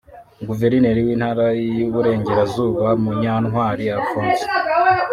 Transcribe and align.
Guverineri 0.47 0.99
w’Intara 1.05 1.47
y’Uburengerazuba 1.79 2.87
Munyantwari 3.03 3.83
Alphonse 3.95 4.45